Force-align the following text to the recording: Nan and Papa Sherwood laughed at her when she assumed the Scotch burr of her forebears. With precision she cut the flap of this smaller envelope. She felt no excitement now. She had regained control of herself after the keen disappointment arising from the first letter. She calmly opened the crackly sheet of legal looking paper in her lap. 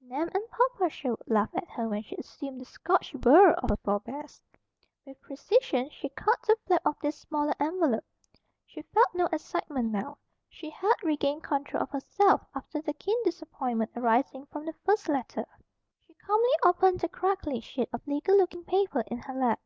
Nan 0.00 0.30
and 0.32 0.44
Papa 0.52 0.88
Sherwood 0.88 1.18
laughed 1.26 1.56
at 1.56 1.68
her 1.70 1.88
when 1.88 2.04
she 2.04 2.14
assumed 2.14 2.60
the 2.60 2.64
Scotch 2.64 3.12
burr 3.14 3.50
of 3.54 3.70
her 3.70 3.76
forebears. 3.78 4.40
With 5.04 5.20
precision 5.20 5.90
she 5.90 6.10
cut 6.10 6.40
the 6.46 6.56
flap 6.64 6.82
of 6.86 6.96
this 7.02 7.18
smaller 7.18 7.54
envelope. 7.58 8.04
She 8.64 8.82
felt 8.82 9.12
no 9.14 9.26
excitement 9.32 9.90
now. 9.90 10.18
She 10.48 10.70
had 10.70 10.94
regained 11.02 11.42
control 11.42 11.82
of 11.82 11.90
herself 11.90 12.40
after 12.54 12.80
the 12.80 12.92
keen 12.92 13.20
disappointment 13.24 13.90
arising 13.96 14.46
from 14.46 14.64
the 14.64 14.74
first 14.84 15.08
letter. 15.08 15.44
She 16.06 16.14
calmly 16.14 16.54
opened 16.64 17.00
the 17.00 17.08
crackly 17.08 17.58
sheet 17.58 17.88
of 17.92 18.06
legal 18.06 18.36
looking 18.36 18.62
paper 18.62 19.00
in 19.08 19.18
her 19.18 19.34
lap. 19.34 19.58